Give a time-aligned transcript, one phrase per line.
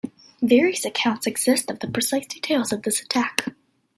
[0.41, 3.53] Various accounts exist of the precise details of this attack.